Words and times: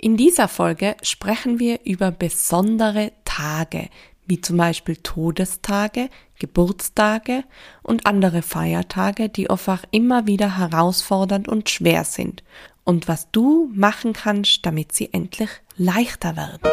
In 0.00 0.16
dieser 0.16 0.46
Folge 0.46 0.96
sprechen 1.02 1.58
wir 1.58 1.80
über 1.84 2.12
besondere 2.12 3.10
Tage, 3.24 3.88
wie 4.28 4.40
zum 4.40 4.56
Beispiel 4.56 4.94
Todestage, 4.94 6.08
Geburtstage 6.38 7.42
und 7.82 8.06
andere 8.06 8.42
Feiertage, 8.42 9.28
die 9.28 9.50
einfach 9.50 9.82
immer 9.90 10.28
wieder 10.28 10.56
herausfordernd 10.56 11.48
und 11.48 11.68
schwer 11.68 12.04
sind 12.04 12.44
und 12.84 13.08
was 13.08 13.32
du 13.32 13.72
machen 13.74 14.12
kannst, 14.12 14.64
damit 14.64 14.92
sie 14.92 15.12
endlich 15.12 15.50
leichter 15.76 16.36
werden. 16.36 16.70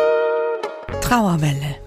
Trauerwelle. 1.01 1.77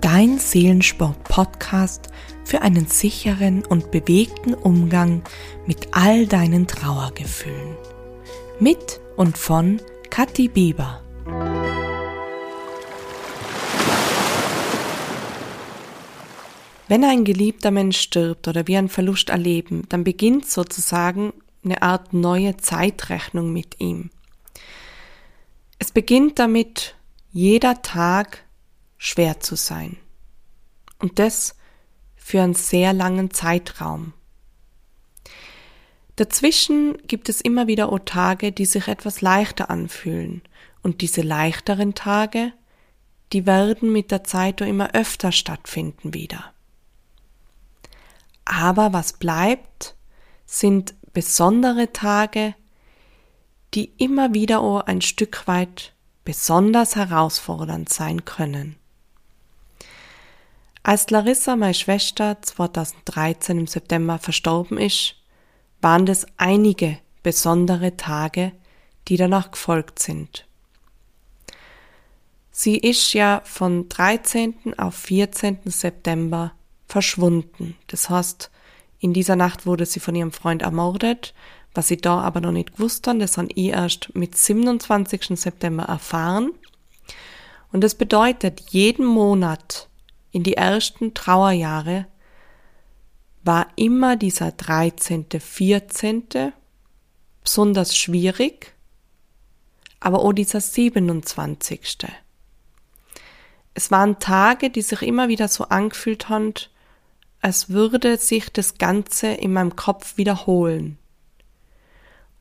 Dein 0.00 0.38
Seelensport-Podcast 0.38 2.08
für 2.44 2.62
einen 2.62 2.86
sicheren 2.86 3.64
und 3.64 3.90
bewegten 3.90 4.54
Umgang 4.54 5.24
mit 5.66 5.88
all 5.90 6.26
deinen 6.28 6.68
Trauergefühlen. 6.68 7.76
Mit 8.60 9.00
und 9.16 9.36
von 9.36 9.80
Kathi 10.12 10.48
Bieber. 10.48 11.02
Wenn 16.86 17.02
ein 17.02 17.24
geliebter 17.24 17.70
Mensch 17.70 17.98
stirbt 17.98 18.46
oder 18.46 18.66
wir 18.66 18.78
einen 18.78 18.90
Verlust 18.90 19.30
erleben, 19.30 19.84
dann 19.88 20.04
beginnt 20.04 20.46
sozusagen 20.50 21.32
eine 21.64 21.80
Art 21.80 22.12
neue 22.12 22.58
Zeitrechnung 22.58 23.54
mit 23.54 23.80
ihm. 23.80 24.10
Es 25.78 25.92
beginnt 25.92 26.38
damit, 26.38 26.94
jeder 27.30 27.80
Tag 27.80 28.44
schwer 28.98 29.40
zu 29.40 29.56
sein. 29.56 29.96
Und 30.98 31.18
das 31.18 31.56
für 32.16 32.42
einen 32.42 32.52
sehr 32.52 32.92
langen 32.92 33.30
Zeitraum. 33.30 34.12
Dazwischen 36.16 36.98
gibt 37.06 37.28
es 37.28 37.40
immer 37.40 37.66
wieder 37.66 37.90
auch 37.90 38.00
Tage, 38.00 38.52
die 38.52 38.66
sich 38.66 38.88
etwas 38.88 39.20
leichter 39.20 39.70
anfühlen. 39.70 40.42
Und 40.82 41.00
diese 41.00 41.22
leichteren 41.22 41.94
Tage, 41.94 42.52
die 43.32 43.46
werden 43.46 43.92
mit 43.92 44.10
der 44.10 44.24
Zeit 44.24 44.60
auch 44.60 44.66
immer 44.66 44.94
öfter 44.94 45.32
stattfinden 45.32 46.12
wieder. 46.12 46.52
Aber 48.44 48.92
was 48.92 49.14
bleibt, 49.14 49.94
sind 50.44 50.94
besondere 51.12 51.92
Tage, 51.92 52.54
die 53.74 53.92
immer 53.96 54.34
wieder 54.34 54.60
auch 54.60 54.82
ein 54.82 55.00
Stück 55.00 55.46
weit 55.46 55.94
besonders 56.24 56.96
herausfordernd 56.96 57.88
sein 57.88 58.24
können. 58.24 58.76
Als 60.82 61.08
Larissa, 61.10 61.56
meine 61.56 61.74
Schwester, 61.74 62.42
2013 62.42 63.58
im 63.58 63.66
September 63.66 64.18
verstorben 64.18 64.78
ist, 64.78 65.14
waren 65.82 66.06
das 66.06 66.26
einige 66.38 66.98
besondere 67.22 67.96
Tage, 67.96 68.52
die 69.08 69.16
danach 69.16 69.50
gefolgt 69.50 69.98
sind. 69.98 70.46
Sie 72.50 72.78
ist 72.78 73.12
ja 73.12 73.42
von 73.44 73.88
13. 73.88 74.78
auf 74.78 74.94
14. 74.94 75.58
September 75.66 76.52
verschwunden. 76.86 77.76
Das 77.88 78.08
heißt, 78.08 78.50
in 79.00 79.12
dieser 79.12 79.36
Nacht 79.36 79.66
wurde 79.66 79.84
sie 79.84 80.00
von 80.00 80.14
ihrem 80.14 80.32
Freund 80.32 80.62
ermordet, 80.62 81.34
was 81.74 81.88
sie 81.88 81.96
da 81.96 82.20
aber 82.20 82.40
noch 82.40 82.52
nicht 82.52 82.78
wussten, 82.78 83.18
das 83.18 83.38
haben 83.38 83.48
ich 83.54 83.68
erst 83.68 84.14
mit 84.14 84.36
27. 84.36 85.40
September 85.40 85.84
erfahren. 85.84 86.52
Und 87.72 87.82
das 87.82 87.94
bedeutet, 87.94 88.60
jeden 88.70 89.06
Monat 89.06 89.88
in 90.30 90.42
die 90.42 90.54
ersten 90.54 91.14
Trauerjahre 91.14 92.06
war 93.44 93.68
immer 93.76 94.16
dieser 94.16 94.52
13., 94.52 95.26
14. 95.38 96.52
besonders 97.42 97.96
schwierig, 97.96 98.74
aber 100.00 100.20
auch 100.20 100.32
dieser 100.32 100.60
27. 100.60 101.98
Es 103.74 103.90
waren 103.90 104.18
Tage, 104.18 104.70
die 104.70 104.82
sich 104.82 105.02
immer 105.02 105.28
wieder 105.28 105.48
so 105.48 105.64
angefühlt 105.64 106.28
haben, 106.28 106.54
als 107.40 107.70
würde 107.70 108.16
sich 108.18 108.52
das 108.52 108.78
Ganze 108.78 109.28
in 109.28 109.52
meinem 109.52 109.74
Kopf 109.74 110.16
wiederholen. 110.16 110.98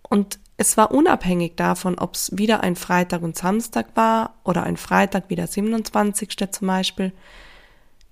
Und 0.01 0.40
es 0.57 0.78
war 0.78 0.91
unabhängig 0.91 1.56
davon, 1.56 1.97
ob 1.97 2.13
es 2.13 2.38
wieder 2.38 2.61
ein 2.61 2.75
Freitag 2.75 3.23
und 3.23 3.35
Samstag 3.35 3.95
war 3.95 4.35
oder 4.44 4.63
ein 4.63 4.78
Freitag 4.78 5.25
wie 5.29 5.35
der 5.35 5.47
27. 5.47 6.51
zum 6.51 6.67
Beispiel. 6.67 7.13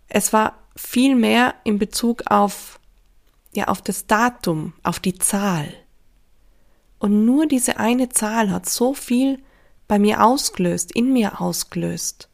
Es 0.08 0.34
war 0.34 0.58
viel 0.76 1.16
mehr 1.16 1.54
in 1.64 1.78
Bezug 1.78 2.24
auf 2.32 2.79
ja 3.56 3.68
auf 3.68 3.82
das 3.82 4.08
Datum, 4.08 4.74
auf 4.84 5.00
die 5.00 5.18
Zahl. 5.18 5.74
Und 7.00 7.26
nur 7.26 7.46
diese 7.46 7.78
eine 7.78 8.10
Zahl 8.10 8.52
hat 8.52 8.68
so 8.68 8.94
viel 8.94 9.40
bei 9.88 10.00
mir 10.00 10.24
ausgelöst, 10.24 10.92
in 10.92 11.14
mir 11.14 11.42
ausgelöst. 11.42 12.30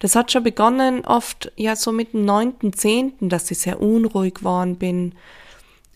Das 0.00 0.16
hat 0.16 0.32
schon 0.32 0.42
begonnen 0.42 1.04
oft 1.04 1.52
ja 1.56 1.76
so 1.76 1.92
mit 1.92 2.14
dem 2.14 2.24
neunten, 2.24 2.72
zehnten, 2.72 3.28
dass 3.28 3.50
ich 3.50 3.58
sehr 3.58 3.80
unruhig 3.80 4.34
geworden 4.34 4.76
bin, 4.76 5.14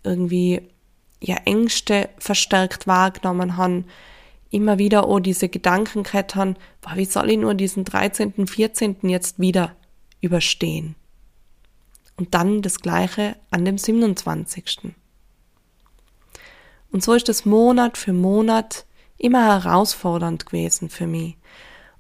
irgendwie 0.05 0.61
ja 1.21 1.37
Ängste 1.47 2.11
verstärkt 2.19 2.87
wahrgenommen 2.87 3.57
han, 3.57 3.87
immer 4.51 4.79
wieder 4.79 5.09
oh 5.09 5.19
diese 5.19 5.49
Gedanken 5.49 6.03
gehabt 6.03 6.37
han, 6.37 6.57
boah, 6.83 6.97
wie 6.97 7.07
soll 7.07 7.31
ich 7.31 7.39
nur 7.39 7.55
diesen 7.55 7.85
13., 7.85 8.47
14. 8.47 8.97
jetzt 9.09 9.41
wieder 9.41 9.75
überstehen? 10.21 10.95
Und 12.17 12.35
dann 12.35 12.63
das 12.63 12.81
gleiche 12.81 13.37
an 13.51 13.65
dem 13.65 13.79
27. 13.79 14.93
Und 16.91 17.03
so 17.03 17.13
ist 17.15 17.29
es 17.29 17.45
Monat 17.45 17.99
für 17.99 18.13
Monat 18.13 18.87
immer 19.19 19.45
herausfordernd 19.45 20.47
gewesen 20.47 20.89
für 20.91 21.07
mich. 21.07 21.37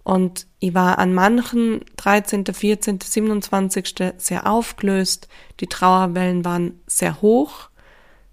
Und 0.04 0.46
ich 0.60 0.74
war 0.74 0.98
an 0.98 1.14
manchen 1.14 1.84
13., 1.96 2.44
14., 2.44 3.00
27. 3.00 4.12
sehr 4.18 4.46
aufgelöst. 4.46 5.28
Die 5.60 5.66
Trauerwellen 5.66 6.44
waren 6.44 6.80
sehr 6.86 7.22
hoch, 7.22 7.70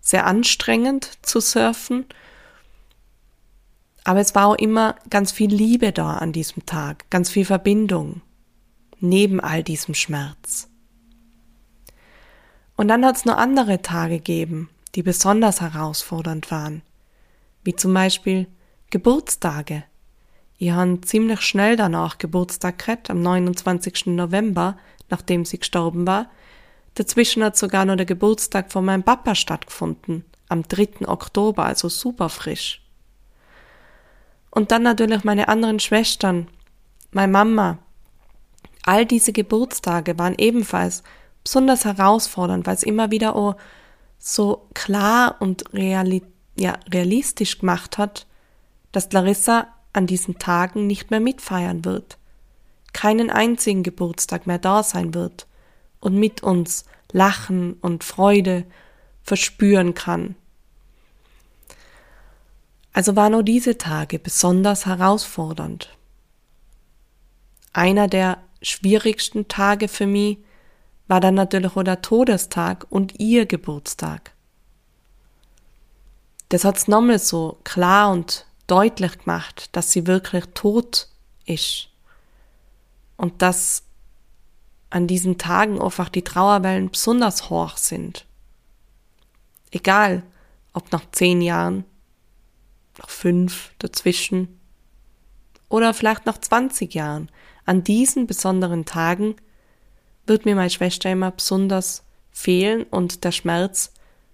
sehr 0.02 0.28
anstrengend 0.28 1.09
zu 1.22 1.40
surfen. 1.40 2.06
Aber 4.03 4.20
es 4.20 4.36
war 4.36 4.47
auch 4.47 4.56
immer 4.56 4.96
ganz 5.09 5.31
viel 5.31 5.50
Liebe 5.53 5.91
da 5.94 6.18
an 6.18 6.34
diesem 6.34 6.66
Tag, 6.66 7.09
ganz 7.09 7.30
viel 7.30 7.46
Verbindung, 7.46 8.22
neben 9.00 9.40
all 9.40 9.64
diesem 9.64 9.94
Schmerz. 9.94 10.71
Und 12.81 12.88
dann 12.88 13.06
hat 13.06 13.16
es 13.16 13.25
noch 13.25 13.38
andere 13.38 13.84
Tage 13.84 14.16
gegeben, 14.16 14.68
die 14.96 15.03
besonders 15.03 15.62
herausfordernd 15.62 16.50
waren, 16.50 16.81
wie 17.64 17.75
zum 17.75 17.94
Beispiel 17.94 18.47
Geburtstage. 18.90 19.84
Ich 20.58 20.72
habe 20.72 21.00
ziemlich 21.02 21.41
schnell 21.41 21.75
danach 21.75 22.18
Geburtstag 22.18 22.80
gehabt, 22.80 23.12
am 23.12 23.22
29. 23.22 24.08
November, 24.08 24.80
nachdem 25.12 25.46
sie 25.46 25.59
gestorben 25.59 26.08
war. 26.08 26.31
Dazwischen 26.96 27.44
hat 27.44 27.56
sogar 27.56 27.86
noch 27.86 27.97
der 27.97 28.08
Geburtstag 28.08 28.72
von 28.72 28.84
meinem 28.84 29.03
Papa 29.03 29.36
stattgefunden, 29.36 30.25
am 30.50 30.64
3. 30.64 31.08
Oktober, 31.08 31.66
also 31.66 31.88
super 31.88 32.30
frisch. 32.30 32.81
Und 34.50 34.72
dann 34.72 34.81
natürlich 34.81 35.24
meine 35.24 35.50
anderen 35.50 35.80
Schwestern, 35.80 36.47
meine 37.12 37.31
Mama. 37.31 37.78
All 38.88 39.06
diese 39.06 39.34
Geburtstage 39.34 40.18
waren 40.18 40.34
ebenfalls 40.40 41.03
besonders 41.44 41.85
herausfordernd, 41.85 42.66
weil 42.66 42.75
es 42.75 42.84
immer 42.84 43.12
wieder 43.12 43.35
auch 43.35 43.56
so 44.18 44.68
klar 44.74 45.38
und 45.40 45.74
reali 45.74 46.24
ja, 46.57 46.78
realistisch 46.91 47.59
gemacht 47.59 47.97
hat, 47.97 48.28
dass 48.91 49.12
Larissa 49.12 49.68
an 49.94 50.06
diesen 50.06 50.38
Tagen 50.38 50.85
nicht 50.85 51.12
mehr 51.12 51.19
mitfeiern 51.19 51.85
wird, 51.85 52.18
keinen 52.94 53.29
einzigen 53.29 53.84
Geburtstag 53.84 54.47
mehr 54.47 54.59
da 54.59 54.84
sein 54.84 55.13
wird 55.13 55.47
und 56.00 56.16
mit 56.16 56.44
uns 56.44 56.85
Lachen 57.12 57.73
und 57.81 58.03
Freude 58.03 58.66
verspüren 59.23 59.94
kann. 59.94 60.35
Also 62.94 63.16
waren 63.16 63.31
nur 63.31 63.44
diese 63.44 63.78
Tage 63.78 64.19
besonders 64.19 64.85
herausfordernd. 64.85 65.96
Einer 67.73 68.08
der 68.08 68.40
schwierigsten 68.61 69.47
Tage 69.47 69.87
für 69.87 70.08
mich 70.08 70.40
war 71.11 71.19
dann 71.19 71.35
natürlich 71.35 71.75
auch 71.75 71.84
der 71.84 72.02
Todestag 72.02 72.87
und 72.90 73.19
ihr 73.19 73.46
Geburtstag. 73.46 74.31
Das 76.47 76.63
hat's 76.63 76.87
nochmal 76.87 77.19
so 77.19 77.59
klar 77.66 78.13
und 78.13 78.46
deutlich 78.67 79.17
gemacht, 79.19 79.67
dass 79.75 79.91
sie 79.91 80.08
wirklich 80.08 80.46
tot 80.53 81.09
ist. 81.46 81.90
Und 83.17 83.41
dass 83.41 83.84
an 84.90 85.05
diesen 85.05 85.37
Tagen 85.37 85.81
einfach 85.81 86.08
die 86.08 86.23
Trauerwellen 86.23 86.90
besonders 86.90 87.49
hoch 87.49 87.75
sind. 87.75 88.25
Egal, 89.69 90.23
ob 90.72 90.93
nach 90.93 91.03
zehn 91.11 91.41
Jahren, 91.41 91.84
nach 92.97 93.09
fünf 93.09 93.73
dazwischen 93.79 94.61
oder 95.67 95.93
vielleicht 95.93 96.25
nach 96.25 96.37
20 96.37 96.96
Jahren. 96.96 97.29
An 97.66 97.84
diesen 97.84 98.28
besonderen 98.28 98.85
Tagen 98.85 99.35
wird 100.28 100.46
mir 100.46 100.56
meine 100.56 100.70
Schwester 100.70 101.12
immer 101.12 101.32
besonders 101.32 102.03
fehlen 102.32 102.84
und 102.84 103.23
der 103.23 103.32
Schmerz 103.32 103.91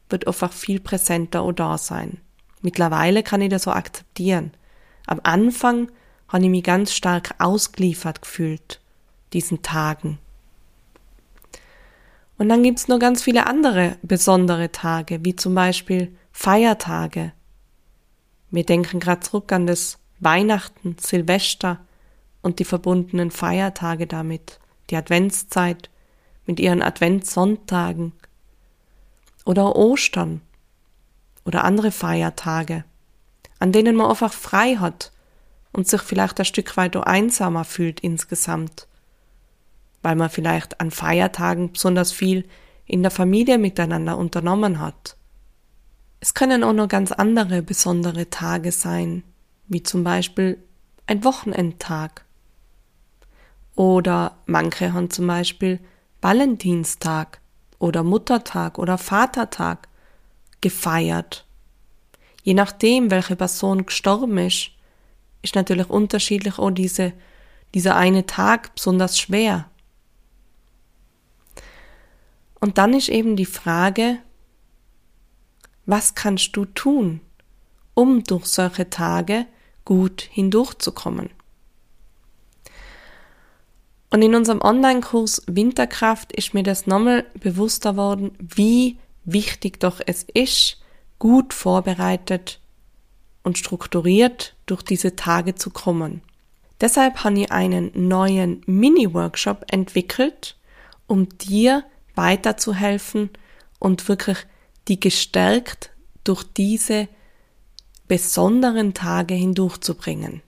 wird 0.10 0.28
einfach 0.28 0.54
viel 0.54 0.80
präsenter 0.80 1.44
oder 1.44 1.66
da 1.66 1.78
sein. 1.78 2.22
Mittlerweile 2.62 3.24
kann 3.24 3.42
ich 3.42 3.50
das 3.50 3.64
so 3.64 3.72
akzeptieren. 3.72 4.52
Am 5.06 5.20
Anfang 5.24 5.92
habe 6.28 6.44
ich 6.44 6.50
mich 6.50 6.64
ganz 6.64 6.94
stark 6.94 7.36
ausgeliefert 7.40 8.22
gefühlt, 8.22 8.80
diesen 9.34 9.62
Tagen. 9.62 10.20
Und 12.38 12.50
dann 12.50 12.64
gibt's 12.64 12.88
noch 12.88 13.00
ganz 13.00 13.24
viele 13.24 13.48
andere 13.48 13.98
besondere 14.02 14.72
Tage, 14.72 15.24
wie 15.26 15.36
zum 15.36 15.56
Beispiel 15.56 16.16
Feiertage. 16.32 17.34
Wir 18.52 18.64
denken 18.64 19.00
gerade 19.00 19.22
zurück 19.22 19.52
an 19.52 19.66
das 19.66 19.98
Weihnachten, 20.20 20.96
Silvester 21.00 21.80
und 22.42 22.60
die 22.60 22.66
verbundenen 22.66 23.32
Feiertage 23.32 24.08
damit, 24.08 24.60
die 24.90 24.96
Adventszeit 24.96 25.90
mit 26.46 26.60
ihren 26.60 26.82
Adventssonntagen 26.82 28.14
oder 29.46 29.76
Ostern 29.76 30.42
oder 31.46 31.64
andere 31.64 31.92
Feiertage, 31.92 32.84
an 33.60 33.72
denen 33.72 33.96
man 33.96 34.10
einfach 34.10 34.34
frei 34.34 34.76
hat 34.76 35.12
und 35.72 35.88
sich 35.88 36.02
vielleicht 36.02 36.40
ein 36.40 36.46
Stück 36.46 36.78
weit 36.78 36.96
einsamer 36.96 37.64
fühlt 37.64 38.00
insgesamt 38.00 38.88
weil 40.08 40.16
man 40.16 40.30
vielleicht 40.30 40.80
an 40.80 40.92
Feiertagen 40.92 41.74
besonders 41.74 42.12
viel 42.12 42.46
in 42.86 43.02
der 43.02 43.12
Familie 43.12 43.58
miteinander 43.58 44.18
unternommen 44.18 44.80
hat. 44.80 45.18
Es 46.20 46.34
können 46.34 46.64
auch 46.64 46.72
noch 46.72 46.88
ganz 46.88 47.12
andere 47.12 47.62
besondere 47.62 48.30
Tage 48.30 48.72
sein, 48.72 49.24
wie 49.68 49.84
zum 49.84 50.06
Beispiel 50.06 50.64
ein 51.06 51.24
Wochenendtag. 51.24 52.24
Oder 53.78 54.40
manche 54.48 54.92
haben 54.92 55.12
zum 55.12 55.28
Beispiel 55.28 55.80
Valentinstag 56.20 57.40
oder 57.78 58.02
Muttertag 58.02 58.80
oder 58.80 58.98
Vatertag 58.98 59.88
gefeiert. 60.62 61.46
Je 62.42 62.56
nachdem, 62.56 63.12
welche 63.12 63.36
Person 63.36 63.86
gestorben 63.86 64.40
ist, 64.40 64.72
ist 65.44 65.54
natürlich 65.54 65.92
unterschiedlich 65.92 66.58
auch 66.58 66.72
diese, 66.72 67.14
dieser 67.76 67.96
eine 67.96 68.26
Tag 68.26 68.74
besonders 68.74 69.20
schwer. 69.20 69.70
Und 72.60 72.80
dann 72.80 72.96
ist 72.96 73.10
eben 73.10 73.36
die 73.36 73.46
Frage, 73.46 74.18
was 75.86 76.16
kannst 76.16 76.58
du 76.58 76.66
tun, 76.66 77.22
um 77.94 78.24
durch 78.24 78.48
solche 78.48 78.90
Tage 78.90 79.46
gut 79.86 80.28
hindurchzukommen? 80.32 81.30
Und 84.10 84.22
in 84.22 84.36
unserem 84.36 84.62
Online-Kurs 84.62 85.44
Winterkraft 85.48 86.32
ist 86.32 86.54
mir 86.54 86.64
das 86.64 86.88
nochmal 86.88 87.26
bewusster 87.40 87.98
worden, 87.98 88.32
wie 88.40 88.98
wichtig 89.26 89.80
doch 89.80 90.00
es 90.06 90.26
ist, 90.34 90.82
gut 91.20 91.54
vorbereitet 91.54 92.60
und 93.44 93.58
strukturiert 93.58 94.56
durch 94.66 94.82
diese 94.82 95.16
Tage 95.16 95.56
zu 95.56 95.70
kommen. 95.70 96.22
Deshalb 96.80 97.24
habe 97.24 97.40
ich 97.40 97.52
einen 97.52 97.92
neuen 97.96 98.62
Mini-Workshop 98.66 99.66
entwickelt, 99.72 100.56
um 101.08 101.28
dir 101.38 101.84
weiterzuhelfen 102.16 103.30
und 103.80 104.08
wirklich 104.08 104.38
die 104.88 105.00
gestärkt 105.00 105.92
durch 106.24 106.44
diese 106.44 107.08
besonderen 108.08 108.94
Tage 108.94 109.34
hindurchzubringen. 109.34 110.42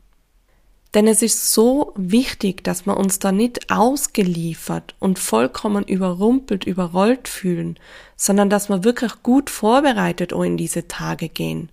Denn 0.93 1.07
es 1.07 1.21
ist 1.21 1.53
so 1.53 1.93
wichtig, 1.95 2.63
dass 2.63 2.87
wir 2.87 2.97
uns 2.97 3.19
da 3.19 3.31
nicht 3.31 3.69
ausgeliefert 3.69 4.95
und 4.97 5.19
vollkommen 5.19 5.83
überrumpelt, 5.83 6.65
überrollt 6.65 7.27
fühlen, 7.27 7.77
sondern 8.15 8.49
dass 8.49 8.69
wir 8.69 8.83
wirklich 8.83 9.21
gut 9.21 9.51
vorbereitet 9.51 10.33
auch 10.33 10.43
in 10.43 10.57
diese 10.57 10.87
Tage 10.87 11.29
gehen, 11.29 11.69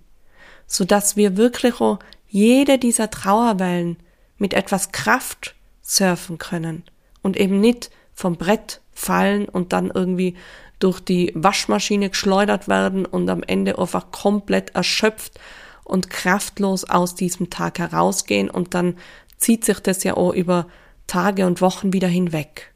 so 0.66 0.84
dass 0.84 1.16
wir 1.16 1.38
wirklich 1.38 1.80
auch 1.80 1.98
jede 2.28 2.78
dieser 2.78 3.10
Trauerwellen 3.10 3.96
mit 4.36 4.52
etwas 4.52 4.92
Kraft 4.92 5.54
surfen 5.80 6.36
können 6.36 6.84
und 7.22 7.38
eben 7.38 7.60
nicht 7.60 7.90
vom 8.12 8.36
Brett 8.36 8.82
fallen 8.92 9.48
und 9.48 9.72
dann 9.72 9.90
irgendwie 9.94 10.36
durch 10.78 11.00
die 11.00 11.32
Waschmaschine 11.34 12.10
geschleudert 12.10 12.68
werden 12.68 13.06
und 13.06 13.30
am 13.30 13.42
Ende 13.42 13.78
einfach 13.78 14.10
komplett 14.10 14.74
erschöpft 14.74 15.40
und 15.86 16.10
kraftlos 16.10 16.84
aus 16.84 17.14
diesem 17.14 17.50
Tag 17.50 17.78
herausgehen 17.78 18.50
und 18.50 18.74
dann 18.74 18.96
zieht 19.38 19.64
sich 19.64 19.80
das 19.80 20.04
ja 20.04 20.16
auch 20.16 20.32
über 20.32 20.66
Tage 21.06 21.46
und 21.46 21.60
Wochen 21.60 21.92
wieder 21.92 22.08
hinweg. 22.08 22.72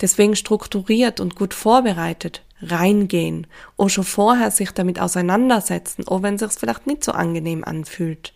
Deswegen 0.00 0.36
strukturiert 0.36 1.20
und 1.20 1.36
gut 1.36 1.54
vorbereitet 1.54 2.42
reingehen 2.62 3.46
und 3.76 3.90
schon 3.90 4.04
vorher 4.04 4.50
sich 4.50 4.70
damit 4.70 4.98
auseinandersetzen, 4.98 6.08
auch 6.08 6.22
wenn 6.22 6.34
es 6.34 6.40
sich 6.40 6.52
vielleicht 6.52 6.86
nicht 6.86 7.04
so 7.04 7.12
angenehm 7.12 7.64
anfühlt. 7.64 8.32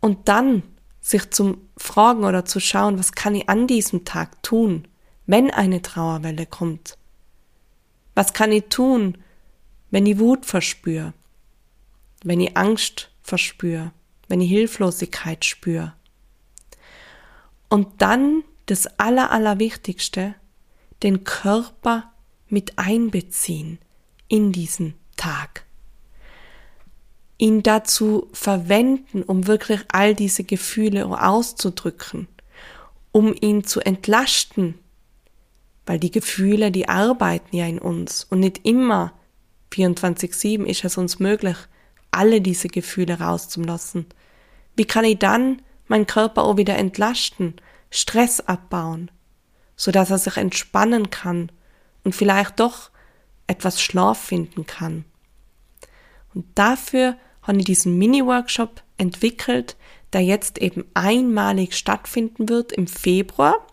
Und 0.00 0.28
dann 0.28 0.62
sich 1.00 1.30
zum 1.30 1.58
Fragen 1.76 2.24
oder 2.24 2.44
zu 2.44 2.60
schauen, 2.60 2.98
was 2.98 3.12
kann 3.12 3.34
ich 3.34 3.48
an 3.48 3.66
diesem 3.66 4.04
Tag 4.04 4.42
tun? 4.42 4.86
wenn 5.26 5.50
eine 5.50 5.82
Trauerwelle 5.82 6.46
kommt? 6.46 6.96
Was 8.14 8.32
kann 8.32 8.52
ich 8.52 8.64
tun, 8.68 9.18
wenn 9.90 10.06
ich 10.06 10.18
Wut 10.18 10.46
verspüre, 10.46 11.12
wenn 12.24 12.40
ich 12.40 12.56
Angst 12.56 13.10
verspüre, 13.22 13.92
wenn 14.26 14.40
ich 14.40 14.50
Hilflosigkeit 14.50 15.44
spüre? 15.44 15.94
Und 17.68 18.02
dann 18.02 18.42
das 18.66 18.86
Aller, 18.98 19.30
Allerwichtigste, 19.30 20.34
den 21.02 21.22
Körper 21.24 22.12
mit 22.48 22.78
einbeziehen 22.78 23.78
in 24.28 24.52
diesen 24.52 24.94
Tag. 25.16 25.64
Ihn 27.36 27.62
dazu 27.62 28.28
verwenden, 28.32 29.22
um 29.22 29.46
wirklich 29.46 29.80
all 29.88 30.14
diese 30.14 30.44
Gefühle 30.44 31.06
auszudrücken, 31.06 32.28
um 33.12 33.34
ihn 33.38 33.64
zu 33.64 33.80
entlasten, 33.80 34.78
weil 35.84 35.98
die 35.98 36.10
Gefühle, 36.10 36.70
die 36.70 36.88
arbeiten 36.88 37.56
ja 37.56 37.66
in 37.66 37.78
uns 37.78 38.24
und 38.24 38.40
nicht 38.40 38.64
immer 38.64 39.12
24-7 39.72 40.64
ist 40.64 40.84
es 40.84 40.96
uns 40.96 41.18
möglich, 41.18 41.56
alle 42.14 42.40
diese 42.40 42.68
Gefühle 42.68 43.20
rauszulassen. 43.20 44.06
Wie 44.76 44.84
kann 44.84 45.04
ich 45.04 45.18
dann 45.18 45.62
meinen 45.88 46.06
Körper 46.06 46.42
auch 46.42 46.56
wieder 46.56 46.76
entlasten, 46.76 47.54
Stress 47.90 48.40
abbauen, 48.40 49.10
so 49.76 49.90
dass 49.90 50.10
er 50.10 50.18
sich 50.18 50.36
entspannen 50.36 51.10
kann 51.10 51.52
und 52.02 52.14
vielleicht 52.14 52.58
doch 52.60 52.90
etwas 53.46 53.80
Schlaf 53.80 54.18
finden 54.18 54.66
kann. 54.66 55.04
Und 56.34 56.46
dafür 56.54 57.16
habe 57.42 57.58
ich 57.58 57.64
diesen 57.64 57.98
Mini-Workshop 57.98 58.82
entwickelt, 58.96 59.76
der 60.12 60.22
jetzt 60.22 60.58
eben 60.58 60.84
einmalig 60.94 61.76
stattfinden 61.76 62.48
wird 62.48 62.72
im 62.72 62.86
Februar 62.86 63.66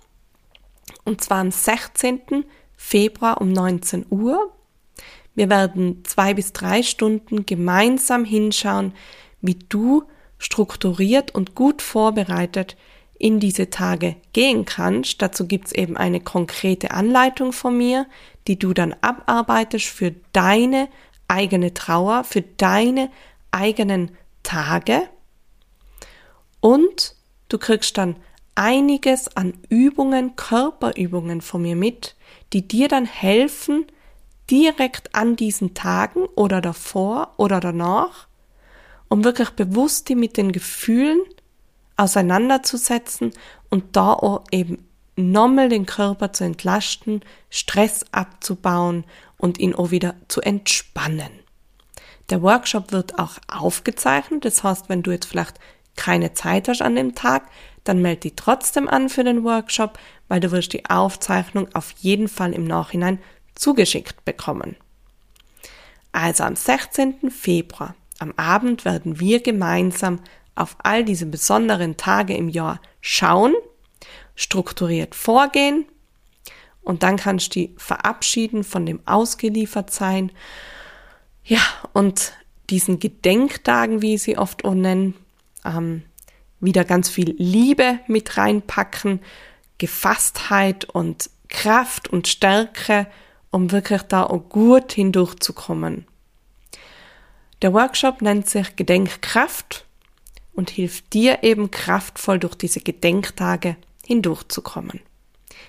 und 1.03 1.21
zwar 1.21 1.39
am 1.39 1.51
16. 1.51 2.45
Februar 2.75 3.41
um 3.41 3.51
19 3.51 4.05
Uhr. 4.09 4.51
Wir 5.35 5.49
werden 5.49 6.03
zwei 6.03 6.33
bis 6.33 6.53
drei 6.53 6.83
Stunden 6.83 7.45
gemeinsam 7.45 8.25
hinschauen, 8.25 8.93
wie 9.41 9.55
du 9.55 10.03
strukturiert 10.37 11.33
und 11.33 11.55
gut 11.55 11.81
vorbereitet 11.81 12.75
in 13.17 13.39
diese 13.39 13.69
Tage 13.69 14.15
gehen 14.33 14.65
kannst. 14.65 15.21
Dazu 15.21 15.45
gibt's 15.45 15.71
eben 15.71 15.95
eine 15.95 16.19
konkrete 16.19 16.91
Anleitung 16.91 17.53
von 17.53 17.77
mir, 17.77 18.07
die 18.47 18.57
du 18.57 18.73
dann 18.73 18.95
abarbeitest 19.01 19.85
für 19.85 20.15
deine 20.33 20.89
eigene 21.27 21.73
Trauer, 21.73 22.23
für 22.23 22.41
deine 22.41 23.11
eigenen 23.51 24.11
Tage. 24.43 25.03
Und 26.59 27.15
du 27.49 27.57
kriegst 27.57 27.97
dann 27.97 28.15
einiges 28.55 29.35
an 29.37 29.53
Übungen, 29.69 30.35
Körperübungen 30.35 31.41
von 31.41 31.61
mir 31.61 31.75
mit, 31.75 32.15
die 32.53 32.67
dir 32.67 32.87
dann 32.87 33.05
helfen, 33.05 33.85
direkt 34.51 35.15
an 35.15 35.37
diesen 35.37 35.73
Tagen 35.73 36.25
oder 36.35 36.61
davor 36.61 37.33
oder 37.37 37.59
danach, 37.61 38.27
um 39.07 39.23
wirklich 39.23 39.51
bewusst 39.51 40.09
die 40.09 40.15
mit 40.15 40.37
den 40.37 40.51
Gefühlen 40.51 41.21
auseinanderzusetzen 41.95 43.31
und 43.69 43.95
da 43.95 44.13
auch 44.13 44.43
eben 44.51 44.85
nochmal 45.15 45.69
den 45.69 45.85
Körper 45.85 46.33
zu 46.33 46.43
entlasten, 46.43 47.21
Stress 47.49 48.05
abzubauen 48.11 49.05
und 49.37 49.57
ihn 49.59 49.73
auch 49.73 49.91
wieder 49.91 50.15
zu 50.27 50.41
entspannen. 50.41 51.31
Der 52.29 52.41
Workshop 52.41 52.91
wird 52.91 53.19
auch 53.19 53.37
aufgezeichnet, 53.47 54.45
das 54.45 54.63
heißt, 54.63 54.89
wenn 54.89 55.03
du 55.03 55.11
jetzt 55.11 55.25
vielleicht 55.25 55.59
keine 55.95 56.33
Zeit 56.33 56.67
hast 56.67 56.81
an 56.81 56.95
dem 56.95 57.15
Tag, 57.15 57.43
dann 57.83 58.01
melde 58.01 58.21
dich 58.21 58.33
trotzdem 58.35 58.87
an 58.87 59.09
für 59.09 59.23
den 59.23 59.43
Workshop, 59.43 59.97
weil 60.27 60.39
du 60.39 60.51
wirst 60.51 60.73
die 60.73 60.89
Aufzeichnung 60.89 61.67
auf 61.73 61.91
jeden 61.97 62.27
Fall 62.27 62.53
im 62.53 62.63
Nachhinein 62.63 63.19
zugeschickt 63.61 64.25
bekommen. 64.25 64.75
Also 66.11 66.43
am 66.43 66.55
16. 66.55 67.31
Februar, 67.31 67.95
am 68.19 68.33
Abend 68.35 68.83
werden 68.83 69.19
wir 69.19 69.41
gemeinsam 69.41 70.19
auf 70.55 70.75
all 70.83 71.05
diese 71.05 71.25
besonderen 71.25 71.95
Tage 71.95 72.35
im 72.35 72.49
Jahr 72.49 72.81
schauen, 72.99 73.53
strukturiert 74.35 75.15
vorgehen 75.15 75.85
und 76.81 77.03
dann 77.03 77.17
kannst 77.17 77.55
du 77.55 77.59
die 77.59 77.75
verabschieden 77.77 78.63
von 78.63 78.85
dem 78.85 78.99
Ausgeliefertsein. 79.05 80.31
Ja, 81.43 81.61
und 81.93 82.33
diesen 82.69 82.99
Gedenktagen, 82.99 84.01
wie 84.01 84.17
sie 84.17 84.37
oft 84.37 84.65
auch 84.65 84.73
nennen, 84.73 85.13
ähm, 85.63 86.03
wieder 86.59 86.83
ganz 86.83 87.09
viel 87.09 87.35
Liebe 87.37 87.99
mit 88.07 88.37
reinpacken, 88.37 89.19
Gefasstheit 89.77 90.85
und 90.85 91.29
Kraft 91.49 92.07
und 92.07 92.27
Stärke, 92.27 93.07
um 93.51 93.71
wirklich 93.71 94.01
da 94.03 94.23
auch 94.23 94.49
gut 94.49 94.93
hindurchzukommen. 94.93 96.07
Der 97.61 97.73
Workshop 97.73 98.21
nennt 98.21 98.49
sich 98.49 98.75
Gedenkkraft 98.75 99.85
und 100.53 100.69
hilft 100.69 101.13
dir 101.13 101.43
eben 101.43 101.69
kraftvoll 101.69 102.39
durch 102.39 102.55
diese 102.55 102.79
Gedenktage 102.79 103.75
hindurchzukommen. 104.05 105.01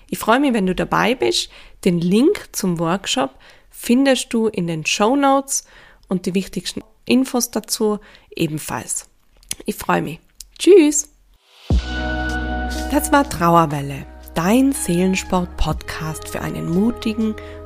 Ich 0.08 0.18
freue 0.18 0.40
mich, 0.40 0.54
wenn 0.54 0.66
du 0.66 0.74
dabei 0.74 1.14
bist. 1.14 1.50
Den 1.84 2.00
Link 2.00 2.48
zum 2.52 2.78
Workshop 2.78 3.30
findest 3.70 4.32
du 4.32 4.46
in 4.46 4.66
den 4.66 4.86
Show 4.86 5.16
Notes 5.16 5.64
und 6.08 6.26
die 6.26 6.34
wichtigsten 6.34 6.82
Infos 7.04 7.50
dazu 7.50 7.98
ebenfalls. 8.34 9.08
Ich 9.66 9.76
freue 9.76 10.02
mich. 10.02 10.20
Tschüss! 10.58 11.08
Das 12.90 13.10
war 13.10 13.28
Trauerwelle, 13.28 14.06
dein 14.34 14.72
Seelensport-Podcast 14.72 16.28
für 16.28 16.40
einen 16.40 16.68
mutigen 16.68 17.34